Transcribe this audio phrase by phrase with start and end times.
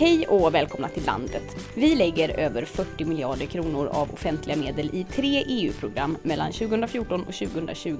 [0.00, 1.56] Hej och välkomna till landet.
[1.74, 7.34] Vi lägger över 40 miljarder kronor av offentliga medel i tre EU-program mellan 2014 och
[7.34, 7.96] 2020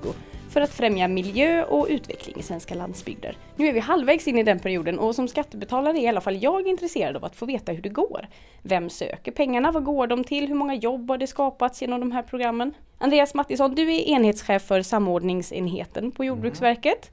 [0.50, 3.36] för att främja miljö och utveckling i svenska landsbygder.
[3.56, 6.42] Nu är vi halvvägs in i den perioden och som skattebetalare är i alla fall
[6.42, 8.28] jag intresserad av att få veta hur det går.
[8.62, 9.70] Vem söker pengarna?
[9.70, 10.48] Vad går de till?
[10.48, 12.72] Hur många jobb har det skapats genom de här programmen?
[12.98, 17.10] Andreas Mattisson, du är enhetschef för samordningsenheten på Jordbruksverket.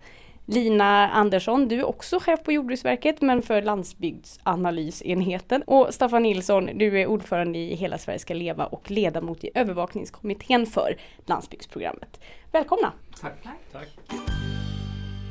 [0.49, 5.61] Lina Andersson, du är också chef på Jordbruksverket men för landsbygdsanalysenheten.
[5.61, 10.65] Och Staffan Nilsson, du är ordförande i Hela Sverige ska leva och ledamot i övervakningskommittén
[10.65, 12.19] för landsbygdsprogrammet.
[12.51, 12.93] Välkomna!
[13.21, 13.33] Tack.
[13.71, 13.87] Tack.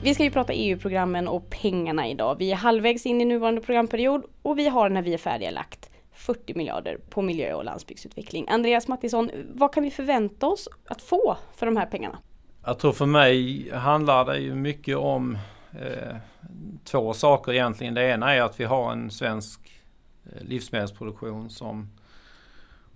[0.02, 2.36] Vi ska ju prata EU-programmen och pengarna idag.
[2.38, 5.90] Vi är halvvägs in i nuvarande programperiod och vi har när vi är färdiga lagt
[6.12, 8.46] 40 miljarder på miljö och landsbygdsutveckling.
[8.48, 12.18] Andreas Mattisson, vad kan vi förvänta oss att få för de här pengarna?
[12.68, 15.38] Jag tror för mig handlar det ju mycket om
[15.72, 16.16] eh,
[16.84, 17.94] två saker egentligen.
[17.94, 19.60] Det ena är att vi har en svensk
[20.24, 21.88] eh, livsmedelsproduktion som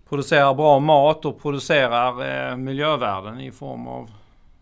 [0.09, 4.11] producerar bra mat och producerar eh, miljövärden i form av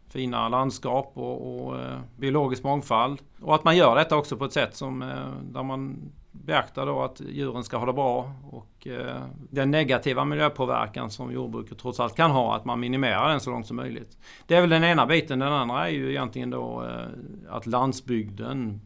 [0.09, 3.19] fina landskap och, och eh, biologisk mångfald.
[3.43, 6.13] Och att man gör detta också på ett sätt som, eh, där man
[6.45, 11.79] beakta då att djuren ska ha det bra och eh, den negativa miljöpåverkan som jordbruket
[11.79, 14.19] trots allt kan ha, att man minimerar den så långt som möjligt.
[14.47, 15.39] Det är väl den ena biten.
[15.39, 18.81] Den andra är ju egentligen då eh, att landsbygden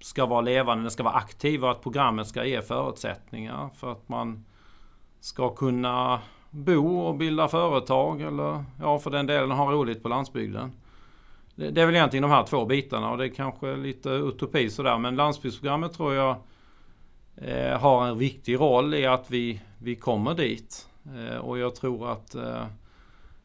[0.00, 4.08] ska vara levande, den ska vara aktiv och att programmet ska ge förutsättningar för att
[4.08, 4.44] man
[5.20, 10.72] ska kunna bo och bilda företag eller ja, för den delen ha roligt på landsbygden.
[11.54, 14.98] Det är väl egentligen de här två bitarna och det är kanske lite utopi sådär
[14.98, 16.36] men landsbygdsprogrammet tror jag
[17.36, 20.88] eh, har en viktig roll i att vi, vi kommer dit.
[21.16, 22.66] Eh, och jag tror att eh,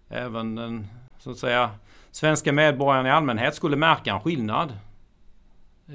[0.10, 0.88] även den
[1.20, 1.70] så att säga
[2.12, 4.78] svenska medborgaren i allmänhet skulle märka en skillnad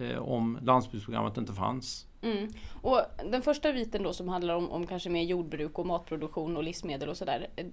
[0.01, 2.07] eh, om landsbygdsprogrammet inte fanns.
[2.23, 2.49] Mm.
[2.83, 6.65] Och den första biten då som handlar om, om kanske mer jordbruk och matproduktion och
[6.65, 7.47] livsmedel och sådär.
[7.57, 7.67] Eh,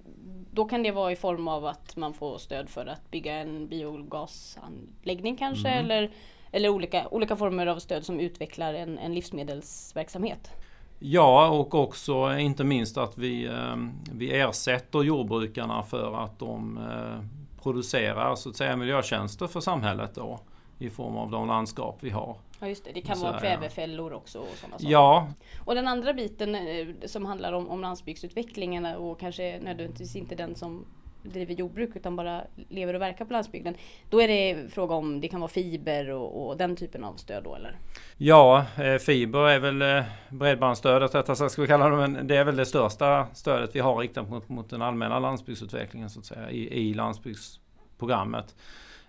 [0.50, 3.68] då kan det vara i form av att man får stöd för att bygga en
[3.68, 5.84] biogasanläggning kanske mm.
[5.84, 6.10] eller
[6.54, 10.50] eller olika, olika former av stöd som utvecklar en, en livsmedelsverksamhet.
[10.98, 13.76] Ja, och också inte minst att vi, eh,
[14.12, 17.24] vi ersätter jordbrukarna för att de eh,
[17.62, 20.40] producerar så att säga miljötjänster för samhället då
[20.78, 22.36] i form av de landskap vi har.
[22.60, 24.92] Ja just det, det kan så, vara kvävefällor också och sådana saker.
[24.92, 25.28] Ja.
[25.64, 30.54] Och den andra biten eh, som handlar om, om landsbygdsutvecklingen och kanske nödvändigtvis inte den
[30.54, 30.86] som
[31.24, 33.74] driver jordbruk utan bara lever och verkar på landsbygden.
[34.10, 37.44] Då är det fråga om, det kan vara fiber och, och den typen av stöd
[37.44, 37.76] då eller?
[38.16, 41.96] Ja, eh, fiber är väl eh, bredbandsstödet rättare sagt ska vi kalla det.
[41.96, 46.10] Men det är väl det största stödet vi har riktat mot, mot den allmänna landsbygdsutvecklingen
[46.10, 48.54] så att säga i, i landsbygdsprogrammet.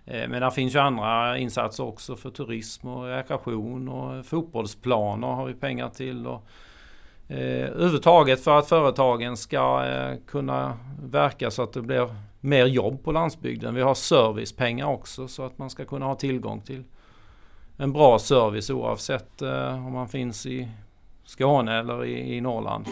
[0.04, 5.46] Eh, men det finns ju andra insatser också för turism och rekreation och fotbollsplaner har
[5.46, 6.26] vi pengar till.
[6.26, 6.48] Och,
[7.28, 12.08] eh, överhuvudtaget för att företagen ska eh, kunna verka så att det blir
[12.40, 13.74] mer jobb på landsbygden.
[13.74, 16.84] Vi har servicepengar också så att man ska kunna ha tillgång till
[17.76, 20.68] en bra service oavsett eh, om man finns i
[21.24, 22.86] Skåne eller i, i Norrland.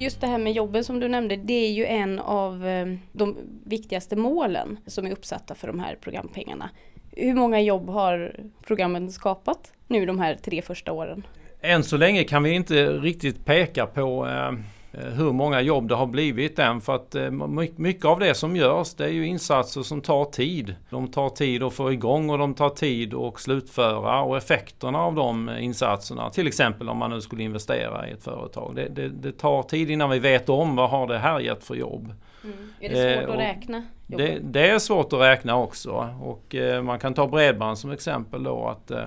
[0.00, 3.36] Just det här med jobben som du nämnde, det är ju en av eh, de
[3.64, 6.70] viktigaste målen som är uppsatta för de här programpengarna.
[7.12, 8.36] Hur många jobb har
[8.66, 11.26] programmen skapat nu de här tre första åren?
[11.64, 14.52] Än så länge kan vi inte riktigt peka på eh,
[14.92, 17.30] hur många jobb det har blivit än för att eh,
[17.76, 20.74] mycket av det som görs det är ju insatser som tar tid.
[20.90, 25.14] De tar tid att få igång och de tar tid att slutföra och effekterna av
[25.14, 28.72] de insatserna, till exempel om man nu skulle investera i ett företag.
[28.74, 31.74] Det, det, det tar tid innan vi vet om vad har det här gett för
[31.74, 32.12] jobb.
[32.44, 32.56] Mm.
[32.80, 33.82] Är det svårt eh, att räkna?
[34.06, 38.42] Det, det, är svårt att räkna också och eh, man kan ta bredband som exempel
[38.42, 39.04] då att eh,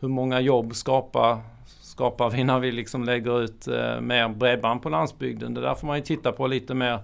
[0.00, 1.38] hur många jobb skapar
[1.92, 5.54] skapar vi när vi liksom lägger ut eh, mer bredband på landsbygden.
[5.54, 6.98] Det där får man ju titta på lite mer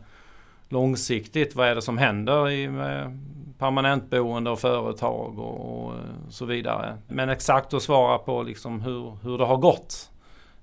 [0.69, 1.56] långsiktigt.
[1.56, 3.19] Vad är det som händer i med
[3.58, 6.00] permanentboende och företag och, och, eh,
[6.31, 6.99] så vidare.
[7.08, 10.11] Men exakt att svara på liksom hur, hur det har gått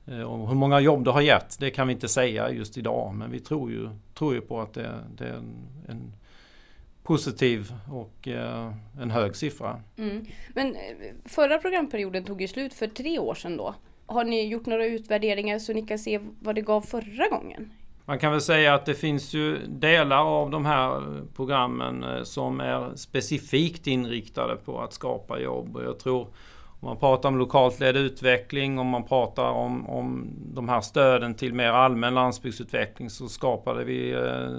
[0.08, 3.16] eh, och hur många jobb det har gett, det kan vi inte säga just idag.
[3.16, 6.14] Men vi tror ju, tror ju på att det, det är en, en
[7.04, 9.82] positiv och eh, en hög siffra.
[9.98, 10.26] Mm.
[10.54, 10.82] Men eh,
[11.26, 13.76] förra programperioden tog ju slut för tre år sedan då.
[14.06, 17.72] Har ni gjort några utvärderingar så ni kan se vad det gav förra gången?
[18.06, 22.60] Man kan väl säga att det finns ju delar av de här programmen eh, som
[22.60, 25.76] är specifikt inriktade på att skapa jobb.
[25.76, 26.28] Och jag tror
[26.86, 31.54] man pratar om lokalt ledd utveckling, om man pratar om, om de här stöden till
[31.54, 34.50] mer allmän landsbygdsutveckling så skapade vi eh,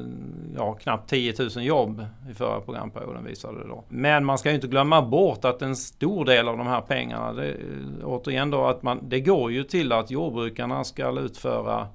[0.57, 3.85] ja, knappt 10 000 jobb i förra programperioden visade det då.
[3.89, 7.33] Men man ska ju inte glömma bort att en stor del av de här pengarna,
[7.33, 7.59] det, eh,
[8.05, 11.89] återigen då att man, det går ju till att jordbrukarna ska utföra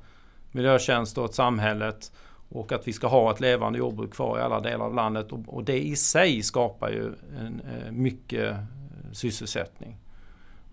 [0.52, 2.12] miljötjänster åt samhället
[2.50, 5.40] och att vi ska ha ett levande jordbruk kvar i alla delar av landet och,
[5.48, 7.06] och det i sig skapar ju
[7.40, 8.56] en, eh, mycket
[9.12, 9.98] sysselsättning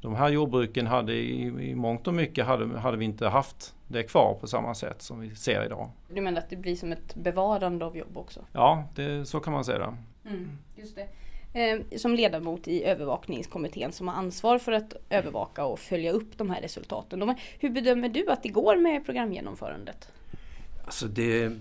[0.00, 4.02] de här jordbruken hade i, i mångt och mycket hade, hade vi inte haft det
[4.02, 5.90] kvar på samma sätt som vi ser idag.
[6.14, 8.44] Du menar att det blir som ett bevarande av jobb också?
[8.52, 9.96] Ja, det, så kan man säga det.
[10.28, 11.08] Mm, just det.
[11.52, 16.50] Eh, som ledamot i övervakningskommittén som har ansvar för att övervaka och följa upp de
[16.50, 17.34] här resultaten.
[17.58, 20.12] hur bedömer du att det går med programgenomförandet?
[20.84, 21.52] Alltså det,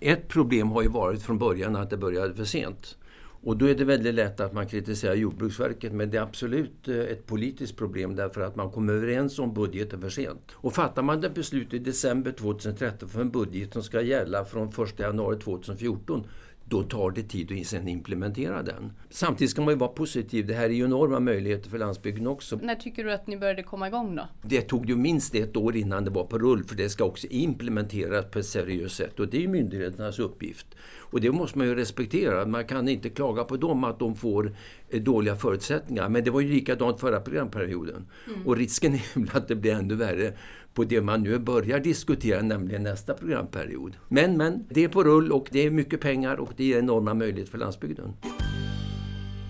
[0.00, 2.96] ett problem har ju varit från början att det började för sent.
[3.44, 6.98] Och då är det väldigt lätt att man kritiserar Jordbruksverket men det är absolut eh,
[6.98, 10.52] ett politiskt problem därför att man kom överens om budgeten för sent.
[10.52, 14.68] Och fattar man ett beslut i december 2013 för en budget som ska gälla från
[14.68, 16.26] 1 januari 2014
[16.68, 18.92] då tar det tid att sen implementera den.
[19.10, 20.46] Samtidigt ska man ju vara positiv.
[20.46, 22.58] Det här är ju enorma möjligheter för landsbygden också.
[22.62, 24.28] När tycker du att ni började komma igång då?
[24.42, 27.26] Det tog ju minst ett år innan det var på rull för det ska också
[27.30, 30.66] implementeras på ett seriöst sätt och det är myndigheternas uppgift.
[31.14, 32.46] Och det måste man ju respektera.
[32.46, 34.52] Man kan inte klaga på dem att de får
[34.88, 36.08] eh, dåliga förutsättningar.
[36.08, 38.06] Men det var ju likadant förra programperioden.
[38.26, 38.46] Mm.
[38.46, 40.32] Och risken är att det blir ännu värre
[40.74, 43.96] på det man nu börjar diskutera, nämligen nästa programperiod.
[44.08, 47.14] Men, men, det är på rull och det är mycket pengar och det ger enorma
[47.14, 48.16] möjligheter för landsbygden.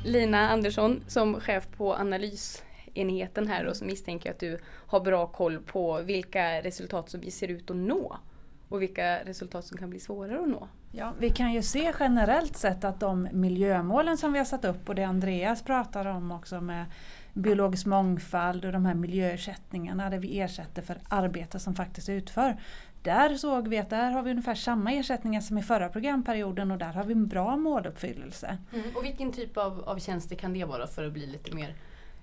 [0.04, 5.26] Lina Andersson, som chef på analysenheten här och så misstänker jag att du har bra
[5.26, 8.16] koll på vilka resultat som vi ser ut att nå
[8.68, 10.68] och vilka resultat som kan bli svårare att nå.
[10.92, 14.88] Ja, vi kan ju se generellt sett att de miljömålen som vi har satt upp
[14.88, 16.84] och det Andreas pratar om också med
[17.34, 22.56] biologisk mångfald och de här miljöersättningarna där vi ersätter för arbete som faktiskt utför.
[23.02, 26.78] Där såg vi att där har vi ungefär samma ersättningar som i förra programperioden och
[26.78, 28.58] där har vi en bra måluppfyllelse.
[28.72, 28.86] Mm.
[28.96, 31.74] Och vilken typ av, av tjänster kan det vara för att bli lite mer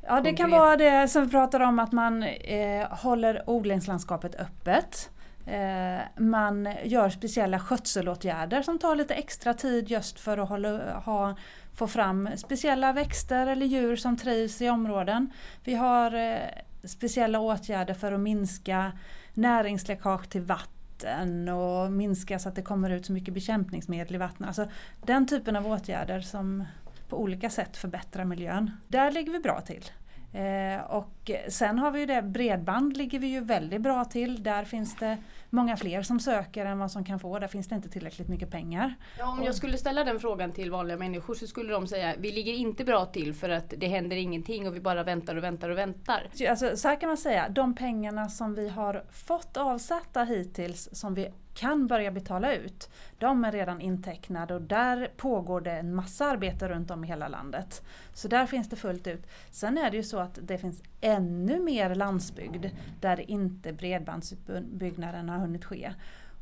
[0.02, 0.38] Ja det konkret?
[0.38, 5.10] kan vara det som vi pratar om att man eh, håller odlingslandskapet öppet.
[5.46, 11.36] Eh, man gör speciella skötselåtgärder som tar lite extra tid just för att hålla, ha,
[11.76, 15.32] få fram speciella växter eller djur som trivs i områden.
[15.64, 16.40] Vi har eh,
[16.84, 18.92] speciella åtgärder för att minska
[19.34, 24.48] näringsläckage till vatten och minska så att det kommer ut så mycket bekämpningsmedel i vattnet.
[24.48, 24.68] Alltså
[25.06, 26.64] den typen av åtgärder som
[27.10, 28.72] på olika sätt förbättrar miljön.
[28.88, 29.84] Där ligger vi bra till.
[30.34, 34.44] Eh, och sen har vi ju det, bredband ligger vi ju väldigt bra till.
[34.44, 35.18] Där finns det
[35.50, 37.40] många fler som söker än vad som kan få.
[37.40, 38.96] Där finns det inte tillräckligt mycket pengar.
[39.20, 42.32] Ja, om jag skulle ställa den frågan till vanliga människor så skulle de säga vi
[42.32, 45.70] ligger inte bra till för att det händer ingenting och vi bara väntar och väntar
[45.70, 46.30] och väntar.
[46.50, 51.14] Alltså, så här kan man säga, de pengarna som vi har fått avsatta hittills som
[51.14, 52.90] vi kan börja betala ut,
[53.20, 57.28] de är redan intecknade och där pågår det en massa arbete runt om i hela
[57.28, 57.84] landet.
[58.14, 59.28] Så där finns det fullt ut.
[59.52, 62.66] Sen är det ju så att det finns ännu mer landsbygd
[63.00, 65.94] där inte bredbandsutbyggnaden har hunnit ske.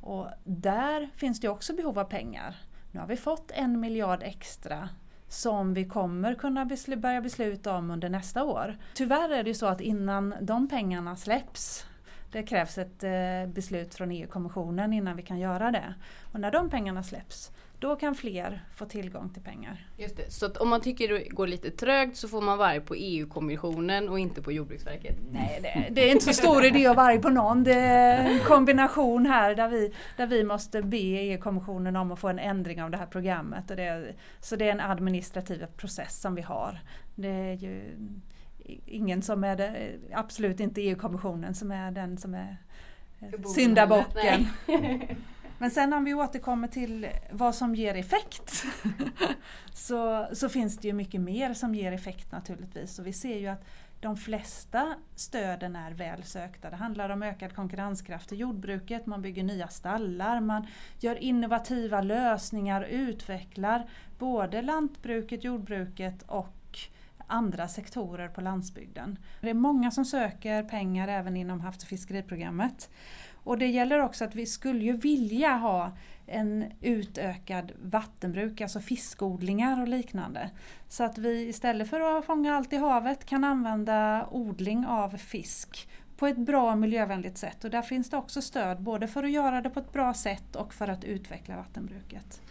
[0.01, 2.55] Och där finns det också behov av pengar.
[2.91, 4.89] Nu har vi fått en miljard extra
[5.27, 8.77] som vi kommer kunna beslu börja besluta om under nästa år.
[8.93, 11.85] Tyvärr är det ju så att innan de pengarna släpps
[12.31, 15.93] det krävs ett eh, beslut från EU-kommissionen innan vi kan göra det.
[16.31, 19.87] Och när de pengarna släpps då kan fler få tillgång till pengar.
[19.97, 20.31] Just det.
[20.31, 24.19] Så om man tycker det går lite trögt så får man vara på EU-kommissionen och
[24.19, 25.15] inte på Jordbruksverket?
[25.31, 27.63] Nej, det, det, är inte så stor idé att vara på någon.
[27.63, 32.27] Det är en kombination här där vi, där vi måste be EU-kommissionen om att få
[32.27, 33.71] en ändring av det här programmet.
[33.71, 36.79] Och det, så det är en administrativ process som vi har.
[37.15, 37.81] Det är ju
[38.85, 42.57] ingen som är det, absolut inte EU-kommissionen som är den som är
[43.55, 44.47] syndabocken.
[45.61, 48.63] Men sen om vi återkommer till vad som ger effekt
[49.73, 52.99] så, så finns det ju mycket mer som ger effekt naturligtvis.
[52.99, 53.65] Och vi ser ju att
[53.99, 56.69] de flesta stöden är väl sökta.
[56.69, 60.67] Det handlar om ökad konkurrenskraft i jordbruket, man bygger nya stallar, man
[60.99, 66.58] gör innovativa lösningar, utvecklar både lantbruket, jordbruket och
[67.29, 69.19] andra sektorer på landsbygden.
[69.41, 72.89] Det är många som söker pengar även inom havs och fiskeriprogrammet.
[73.43, 75.91] Och det gäller också att vi skulle ju vilja ha
[76.25, 80.49] en utökad vattenbruk, alltså fiskodlingar och liknande.
[80.87, 85.89] Så att vi istället för att fånga allt i havet kan använda odling av fisk
[86.17, 87.63] på ett bra miljövänligt sätt.
[87.63, 90.55] Och där finns det också stöd både för att göra det på ett bra sätt
[90.55, 92.41] och för att utveckla vattenbruket.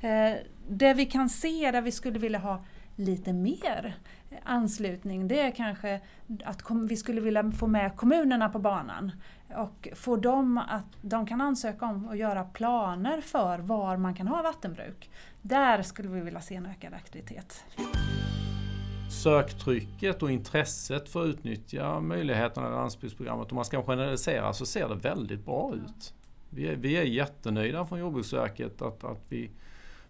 [0.00, 0.32] Eh,
[0.68, 2.64] det vi kan se där vi skulle vilja ha
[2.96, 3.96] lite mer
[4.42, 6.00] anslutning det är kanske
[6.44, 9.12] att vi skulle vilja få med kommunerna på banan
[9.56, 14.28] och få dem att de kan ansöka om att göra planer för var man kan
[14.28, 15.10] ha vattenbruk.
[15.42, 17.64] Där skulle vi vilja se en ökad aktivitet.
[19.22, 24.88] Söktrycket och intresset för att utnyttja möjligheterna i landsbygdsprogrammet, om man ska generalisera, så ser
[24.88, 26.14] det väldigt bra ut.
[26.50, 29.50] Vi är, vi är jättenöjda från Jordbruksverket att, att vi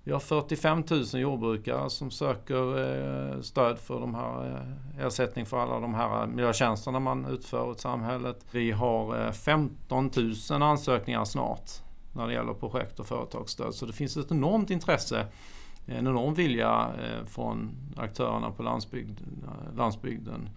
[0.04, 2.78] vi har 45 000 jordbrukare som söker
[3.34, 7.68] eh, stöd för de här eh, ersättning för alla de här eh, miljötjänsterna man utför
[7.68, 8.46] åt samhället.
[8.50, 10.10] Vi har 15
[10.50, 11.70] 000 ansökningar snart
[12.12, 13.74] när det gäller projekt och företagsstöd.
[13.74, 15.26] Så det finns ett enormt intresse,
[15.86, 16.90] en enorm vilja
[17.26, 19.46] från aktörerna på landsbygden,
[19.76, 20.48] landsbygden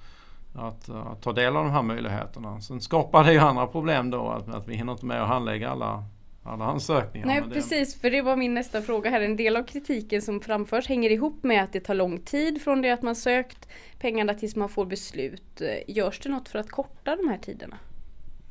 [0.55, 2.61] att, att, ta del av de här möjligheterna.
[2.61, 5.69] Sen skapar det ju andra problem då att, att vi hinner inte med att handlägga
[5.69, 6.03] alla
[6.47, 7.27] alla ansökningar.
[7.27, 9.21] Nej precis, för det var min nästa fråga här.
[9.21, 12.81] En del av kritiken som framförs hänger ihop med att det tar lång tid från
[12.81, 13.67] det att man sökt
[13.99, 15.61] pengarna tills man får beslut.
[15.87, 17.77] Görs det något för att korta de här tiderna?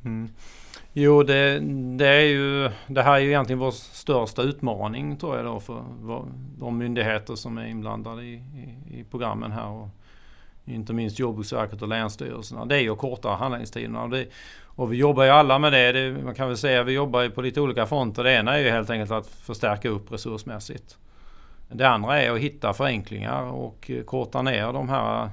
[0.05, 0.29] Mm.
[0.93, 1.59] Jo, det,
[1.97, 5.83] det, är ju, det här är ju egentligen vår största utmaning tror jag då för
[6.59, 9.67] de myndigheter som är inblandade i, i, i programmen här.
[9.67, 9.87] Och
[10.65, 12.65] inte minst Jordbruksverket och Länsstyrelserna.
[12.65, 14.07] Det är ju att korta handläggningstiderna.
[14.07, 14.25] Det,
[14.77, 15.91] och vi jobbar ju alla med det.
[15.91, 16.23] det.
[16.23, 18.23] Man kan väl säga att vi jobbar ju på lite olika fronter.
[18.23, 20.97] Det ena är ju helt enkelt att förstärka upp resursmässigt.
[21.69, 25.29] Det andra är att hitta förenklingar och korta ner de här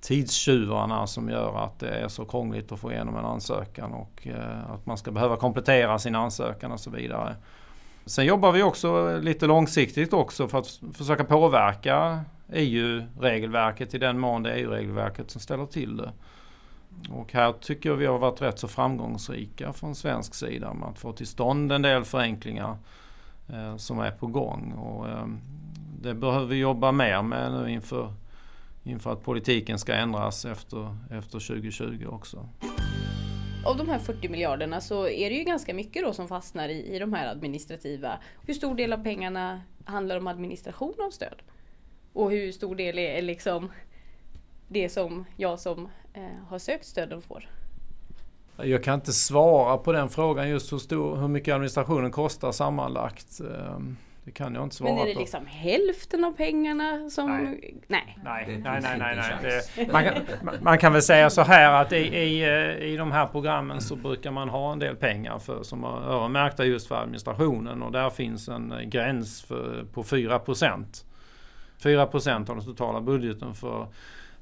[0.00, 4.70] tidstjuvarna som gör att det är så krångligt att få igenom en ansökan och eh,
[4.70, 7.36] att man ska behöva komplettera sin ansökan och så vidare.
[8.06, 12.20] Sen jobbar vi också lite långsiktigt också för att försöka påverka
[12.52, 16.12] EU-regelverket i den mån det är EU-regelverket som ställer till det.
[17.10, 20.98] Och här tycker jag vi har varit rätt så framgångsrika från svensk sida med att
[20.98, 22.76] få till stånd en del förenklingar
[23.48, 24.72] eh, som är på gång.
[24.72, 25.26] Och, eh,
[26.02, 28.12] det behöver vi jobba mer med nu inför,
[28.84, 32.48] inför att politiken ska ändras efter, efter 2020 också.
[33.64, 36.96] Av de här 40 miljarderna så är det ju ganska mycket då som fastnar i,
[36.96, 38.18] i de här administrativa.
[38.46, 41.42] Hur stor del av pengarna handlar om administration av stöd?
[42.12, 43.70] Och hur stor del är liksom
[44.68, 45.88] det som jag som
[46.48, 47.48] har sökt stöden får?
[48.56, 53.40] Jag kan inte svara på den frågan just hur, stor, hur mycket administrationen kostar sammanlagt.
[53.40, 54.94] Ehm, det kan jag inte svara på.
[54.94, 57.30] Men är det liksom hälften av pengarna som...
[57.30, 57.78] Nej.
[57.86, 58.80] Nej, nej, nej.
[58.82, 59.88] nej, nej, nej.
[59.92, 60.14] Man, kan,
[60.62, 63.96] man, kan, väl säga så här att i, i, eh, i de här programmen så
[63.96, 68.10] brukar man ha en del pengar för, som är öronmärkta just för administrationen och där
[68.10, 71.04] finns en gräns för, på 4 procent.
[71.82, 73.86] 4 procent av den totala budgeten för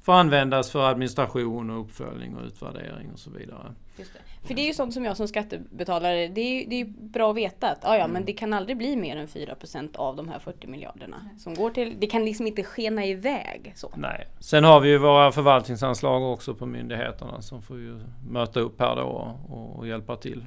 [0.08, 3.74] får användas för administration och uppföljning och utvärdering och så vidare.
[3.96, 4.46] Just det.
[4.46, 7.36] För det är ju sånt som jag som skattebetalare, det är, det är bra att
[7.36, 8.10] veta att ja, ja, mm.
[8.12, 11.70] men det kan aldrig bli mer än 4% av de här 40 miljarderna som går
[11.70, 13.92] till, det kan liksom inte skena iväg så.
[13.96, 14.26] Nej.
[14.40, 18.00] Sen har vi ju våra förvaltningsanslag också på myndigheterna som får ju
[18.30, 20.44] möta upp här då och, och hjälpa till.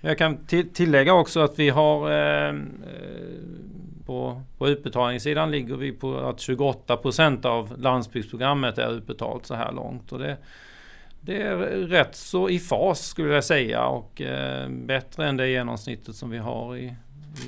[0.00, 2.54] Jag kan tillägga också att vi har eh, eh,
[4.06, 9.72] på, på utbetalningssidan ligger vi på att 28 procent av landsbygdsprogrammet är utbetalt så här
[9.72, 10.12] långt.
[10.12, 10.36] Och det,
[11.20, 11.56] det är
[11.86, 16.38] rätt så i fas skulle jag säga och eh, bättre än det genomsnittet som vi
[16.38, 16.94] har i,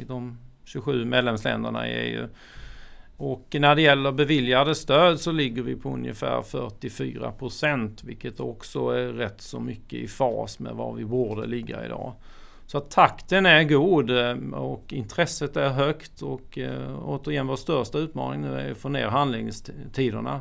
[0.01, 2.29] i de 27 medlemsländerna i EU.
[3.17, 8.89] Och när det gäller beviljade stöd så ligger vi på ungefär 44 procent vilket också
[8.89, 12.13] är rätt så mycket i fas med var vi borde ligga idag.
[12.67, 17.99] Så att takten är god eh, och intresset är högt och eh, återigen vår största
[17.99, 20.41] utmaning nu är att få ner handläggningstiderna.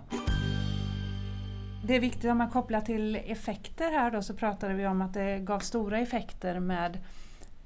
[1.87, 5.13] Det är viktigt om man kopplar till effekter här då så pratade vi om att
[5.13, 6.97] det gav stora effekter med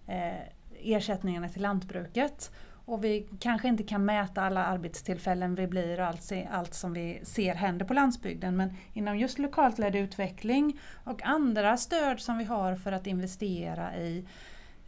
[0.07, 0.39] eh,
[0.83, 2.51] ersättningarna till lantbruket.
[2.89, 7.21] Och vi kanske inte kan mäta alla arbetstillfällen vi blir och allt, allt som vi
[7.23, 8.57] ser händer på landsbygden.
[8.57, 13.97] Men inom just lokalt ledd utveckling och andra stöd som vi har för att investera
[13.97, 14.27] i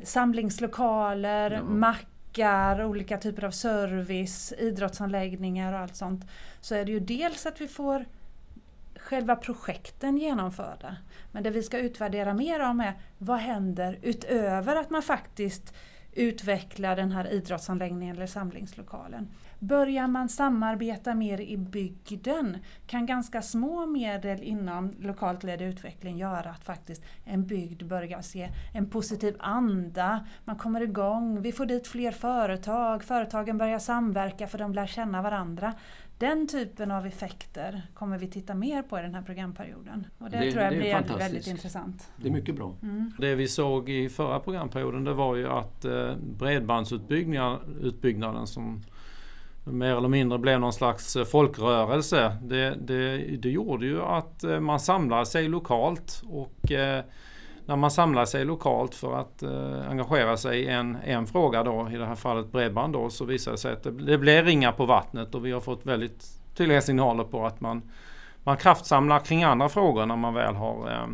[0.03, 1.79] samlingslokaler, mm.
[1.79, 6.25] mackar, olika typer av service, idrottsanläggningar och allt sånt.
[6.62, 8.05] Så är det ju dels att vi får
[8.96, 10.96] själva projekten genomförda.
[11.31, 15.74] Men det vi ska utvärdera mer om är vad händer utöver att man faktiskt
[16.13, 19.27] utveckla den här idrottsanläggningen eller samlingslokalen.
[19.60, 26.50] Börjar man samarbeta mer i bygden kan ganska små medel inom lokalt ledd utveckling göra
[26.50, 30.25] att faktiskt en bygd börjar se en positiv anda.
[30.46, 35.22] Man kommer igång, vi får dit fler företag, företagen börjar samverka för de lär känna
[35.22, 35.74] varandra.
[36.22, 40.08] Den typen av effekter kommer vi titta mer på i den här programperioden.
[40.18, 42.12] Och det, det tror jag det blir väldigt intressant.
[42.18, 42.75] Det är mycket bra.
[42.84, 43.12] Mm.
[43.20, 48.82] Det vi såg i förra programperioden det var ju att eh, bredbandsutbyggnaden som
[49.63, 52.38] mer eller mindre blev någon slags folkrörelse.
[52.44, 56.72] Det, det, det gjorde ju att man samlade sig lokalt och
[57.65, 61.89] när man samlar sig lokalt för att eh, engagera sig i en, en fråga då,
[61.94, 64.72] i det här fallet bredband då, så visar det sig att det, det blir ringar
[64.72, 66.25] på vattnet och vi har fått väldigt
[66.56, 67.82] tydliga signaler på att man,
[68.44, 71.08] man kraftsamlar kring andra frågor när man väl har, eh,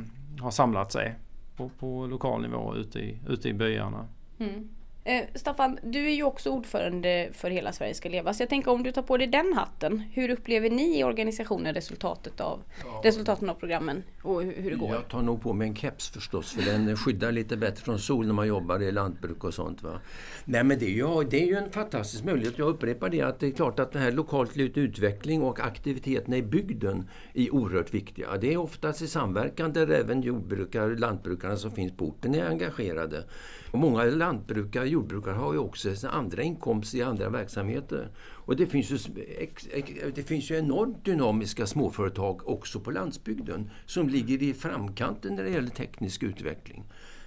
[0.43, 1.15] har samlat sig
[1.55, 4.05] på, på lokal nivå ute i, ute i byarna.
[4.39, 4.69] Mm.
[5.07, 8.33] Eh, Staffan, du är ju också ordförande för Hela Sverige ska leva.
[8.33, 10.03] Så jag tänker om du tar på dig den hatten.
[10.13, 13.01] Hur upplever ni i organisationen resultatet av, ja.
[13.03, 14.89] resultaten av programmen och hur, det går?
[14.89, 18.27] Jag tar nog på mig en keps förstås för den skyddar lite bättre från sol
[18.27, 19.83] när man jobbar i lantbruk och sånt.
[19.83, 19.99] Va?
[20.45, 22.57] Nej men det är, ju, det är ju en fantastisk möjlighet.
[22.57, 26.43] Jag upprepar det att det är klart att det här lokalt utveckling och aktiviteterna i
[26.43, 28.37] bygden är oerhört viktiga.
[28.37, 33.23] Det är oftast i samverkan där även jordbrukare, lantbrukarna som finns på orten är engagerade.
[33.71, 38.09] Och många lantbrukare, jordbrukare har ju också andra inkomster i andra verksamheter.
[38.19, 38.97] Och det finns, ju,
[40.15, 45.49] det finns ju enormt dynamiska småföretag också på landsbygden som ligger i framkanten när det
[45.49, 46.83] gäller teknisk utveckling.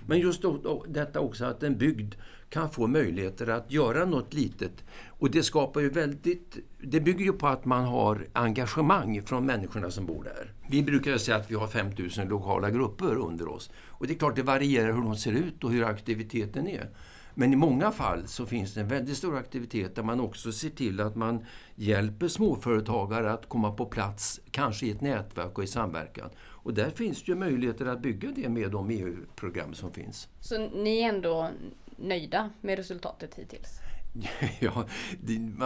[0.06, 2.14] Men just då, detta också att en bygd
[2.50, 4.84] kan få möjligheter att göra något litet.
[5.06, 6.58] Och det skapar ju väldigt...
[6.82, 10.52] Det bygger ju på att man har engagemang från människorna som bor där.
[10.70, 13.70] Vi brukar säga att vi har 5000 lokala grupper under oss.
[13.88, 16.90] Och det är klart det varierar hur de ser ut och hur aktiviteten är.
[17.34, 20.70] Men i många fall så finns det en väldigt stor aktivitet där man också ser
[20.70, 25.66] till att man hjälper småföretagare att komma på plats, kanske i ett nätverk och i
[25.66, 26.30] samverkan.
[26.62, 30.28] Och där finns det ju möjligheter att bygga det med de EU-program som finns.
[30.40, 31.50] Så ni är ändå
[31.96, 33.80] nöjda med resultatet hittills?
[34.60, 34.86] Ja,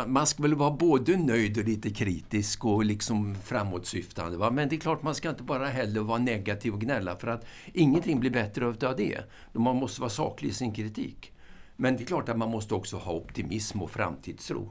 [0.07, 4.37] man ska väl vara både nöjd och lite kritisk och liksom framåtsyftande.
[4.39, 4.51] Va?
[4.51, 7.45] Men det är klart, man ska inte bara heller vara negativ och gnälla för att
[7.73, 9.21] ingenting blir bättre av det.
[9.53, 11.33] Man måste vara saklig i sin kritik.
[11.77, 14.71] Men det är klart att man måste också ha optimism och framtidstro.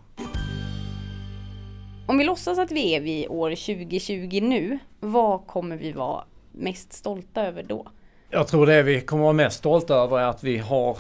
[2.06, 6.94] Om vi låtsas att vi är vid år 2020 nu, vad kommer vi vara mest
[6.94, 7.88] stolta över då?
[8.30, 10.98] Jag tror det vi kommer vara mest stolta över är att vi har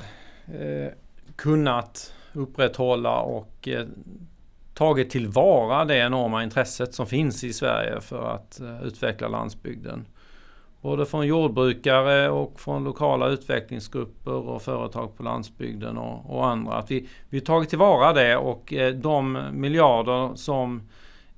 [0.47, 0.91] eh,
[1.35, 3.85] kunnat upprätthålla och eh,
[4.73, 10.05] tagit tillvara det enorma intresset som finns i Sverige för att eh, utveckla landsbygden.
[10.83, 16.73] Både från jordbrukare och från lokala utvecklingsgrupper och företag på landsbygden och, och andra.
[16.73, 20.81] Att vi, vi tagit tillvara det och eh, de miljarder som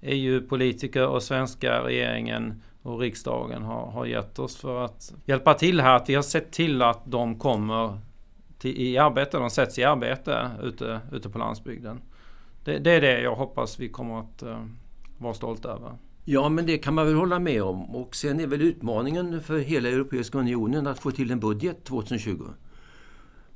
[0.01, 5.95] EU-politiker och svenska regeringen och riksdagen har, har gett oss för att hjälpa till här.
[5.95, 7.99] Att vi har sett till att de kommer
[8.57, 12.01] till, i arbete, de sätts i arbete ute, ute på landsbygden.
[12.63, 14.65] Det, det är det jag hoppas vi kommer att uh,
[15.17, 15.91] vara stolta över.
[16.27, 17.95] Ja, men det kan man väl hålla med om.
[17.95, 22.43] Och sen är väl utmaningen för hela Europeiska unionen att få till en budget 2020.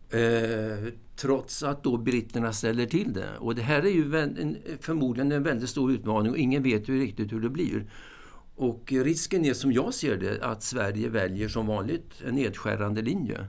[0.10, 3.38] Eh, trots att då britterna ställer till det.
[3.39, 6.99] Och det här är ju en, förmodligen en väldigt stor utmaning och ingen vet ju
[6.99, 7.91] riktigt hur det blir.
[8.55, 13.45] Och risken är som jag ser det att Sverige väljer som vanligt en nedskärande linje.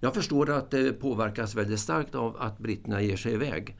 [0.00, 3.76] Jag förstår att det påverkas väldigt starkt av att britterna ger sig iväg.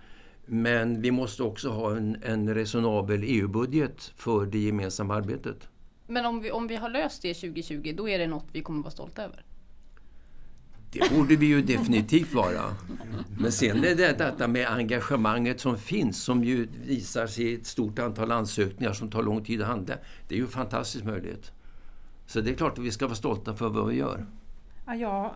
[0.46, 5.68] Men vi måste också ha en, en resonabel EU-budget för det gemensamma arbetet.
[6.06, 8.82] Men om vi, om vi har löst det 2020, då är det något vi kommer
[8.82, 9.44] vara stolta över?
[10.90, 12.76] Det borde vi ju definitivt vara.
[13.38, 17.66] Men sen är det detta med engagemanget som finns som ju visar sig i ett
[17.66, 19.94] stort antal ansökningar som tar lång tid att handla.
[20.28, 21.52] Det är ju en fantastisk möjlighet.
[22.26, 24.26] Så det är klart att vi ska vara stolta för vad vi gör.
[24.86, 25.34] Ja, jag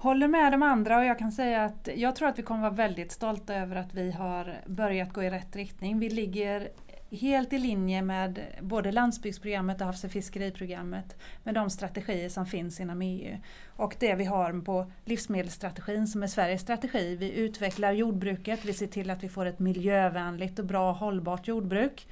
[0.00, 2.70] håller med de andra och jag kan säga att jag tror att vi kommer vara
[2.70, 5.98] väldigt stolta över att vi har börjat gå i rätt riktning.
[5.98, 6.68] Vi ligger
[7.10, 12.80] helt i linje med både landsbygdsprogrammet och havs och fiskeriprogrammet med de strategier som finns
[12.80, 13.36] inom EU.
[13.66, 17.16] Och det vi har på livsmedelsstrategin som är Sveriges strategi.
[17.16, 22.08] Vi utvecklar jordbruket, vi ser till att vi får ett miljövänligt och bra hållbart jordbruk.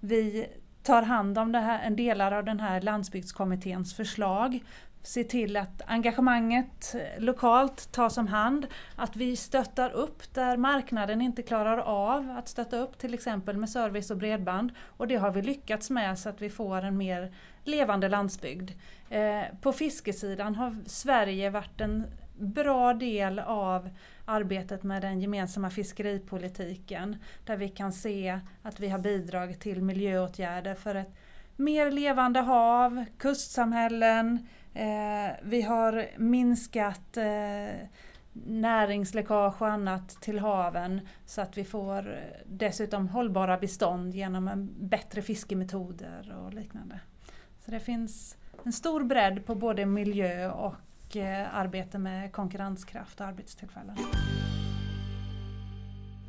[0.00, 0.46] Vi
[0.82, 4.60] tar hand om det här, en delar av den här landsbygdskommitténs förslag
[5.02, 11.20] se till att engagemanget eh, lokalt tas om hand, att vi stöttar upp där marknaden
[11.20, 14.72] inte klarar av att stötta upp till exempel med service och bredband.
[14.86, 17.34] Och det har vi lyckats med så att vi får en mer
[17.64, 18.70] levande landsbygd.
[19.08, 22.04] Eh, på fiskesidan har Sverige varit en
[22.38, 23.90] bra del av
[24.24, 30.74] arbetet med den gemensamma fiskeripolitiken där vi kan se att vi har bidragit till miljöåtgärder
[30.74, 31.14] för ett
[31.56, 37.86] mer levande hav, kustsamhällen, Eh, Eh, vi har minskat eh,
[38.32, 45.22] näringsläckage och annat till haven så att vi får eh, dessutom hållbara bestånd genom bättre
[45.22, 47.00] fiskemetoder och liknande.
[47.64, 50.74] Så det finns en stor bredd på både miljö och
[51.52, 53.96] arbete med konkurrenskraft och arbetstillfällen.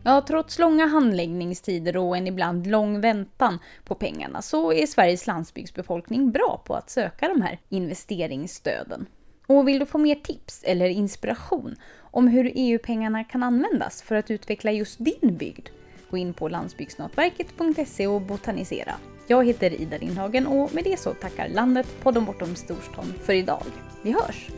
[0.06, 6.32] Ja, trots långa handläggningstider och en ibland lång väntan på pengarna så är Sveriges landsbygdsbefolkning
[6.32, 9.06] bra på att söka de här investeringsstöden.
[9.48, 14.32] Och vill du få mer tips eller inspiration om hur EU-pengarna kan användas för att
[14.32, 15.70] utveckla just din bygd?
[16.10, 18.94] Gå in på landsbygdsnätverket.se och botanisera.
[19.28, 23.66] Jag heter Ida Lindhagen och med det så tackar landet Podden Bortom Storstan för idag.
[24.04, 24.50] Vi hörs!